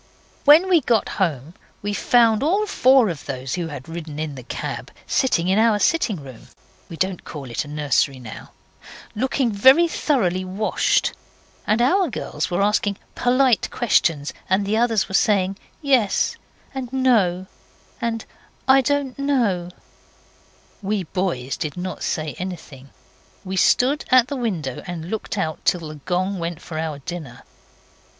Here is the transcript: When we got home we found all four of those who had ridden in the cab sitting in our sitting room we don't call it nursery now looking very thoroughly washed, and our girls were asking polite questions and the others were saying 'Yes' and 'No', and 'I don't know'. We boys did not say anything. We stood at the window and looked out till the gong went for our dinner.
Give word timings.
When 0.45 0.67
we 0.67 0.81
got 0.81 1.09
home 1.21 1.53
we 1.83 1.93
found 1.93 2.41
all 2.41 2.65
four 2.65 3.09
of 3.09 3.27
those 3.27 3.53
who 3.53 3.67
had 3.67 3.87
ridden 3.87 4.17
in 4.17 4.33
the 4.33 4.41
cab 4.41 4.89
sitting 5.05 5.47
in 5.47 5.59
our 5.59 5.77
sitting 5.77 6.15
room 6.23 6.47
we 6.89 6.97
don't 6.97 7.23
call 7.23 7.51
it 7.51 7.67
nursery 7.67 8.17
now 8.17 8.49
looking 9.15 9.51
very 9.51 9.87
thoroughly 9.87 10.43
washed, 10.43 11.13
and 11.67 11.83
our 11.83 12.09
girls 12.09 12.49
were 12.49 12.63
asking 12.63 12.97
polite 13.13 13.69
questions 13.69 14.33
and 14.49 14.65
the 14.65 14.75
others 14.75 15.07
were 15.07 15.13
saying 15.13 15.55
'Yes' 15.83 16.35
and 16.73 16.91
'No', 16.91 17.45
and 18.01 18.25
'I 18.67 18.81
don't 18.81 19.19
know'. 19.19 19.69
We 20.81 21.03
boys 21.03 21.55
did 21.57 21.77
not 21.77 22.01
say 22.01 22.33
anything. 22.39 22.89
We 23.45 23.55
stood 23.55 24.05
at 24.09 24.29
the 24.29 24.35
window 24.35 24.81
and 24.87 25.11
looked 25.11 25.37
out 25.37 25.63
till 25.63 25.87
the 25.89 25.93
gong 26.05 26.39
went 26.39 26.59
for 26.59 26.79
our 26.79 26.97
dinner. 26.97 27.43